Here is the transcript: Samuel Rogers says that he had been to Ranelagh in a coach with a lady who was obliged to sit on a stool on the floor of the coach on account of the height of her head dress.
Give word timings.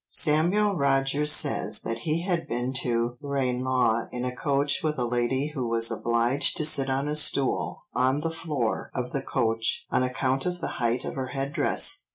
Samuel 0.09 0.77
Rogers 0.77 1.31
says 1.31 1.83
that 1.83 1.99
he 1.99 2.23
had 2.23 2.47
been 2.47 2.73
to 2.81 3.19
Ranelagh 3.21 4.07
in 4.11 4.25
a 4.25 4.35
coach 4.35 4.81
with 4.81 4.97
a 4.97 5.05
lady 5.05 5.49
who 5.53 5.67
was 5.67 5.91
obliged 5.91 6.57
to 6.57 6.65
sit 6.65 6.89
on 6.89 7.07
a 7.07 7.15
stool 7.15 7.85
on 7.93 8.21
the 8.21 8.31
floor 8.33 8.89
of 8.95 9.11
the 9.11 9.21
coach 9.21 9.85
on 9.91 10.01
account 10.01 10.47
of 10.47 10.59
the 10.59 10.69
height 10.81 11.05
of 11.05 11.13
her 11.13 11.27
head 11.27 11.53
dress. 11.53 11.99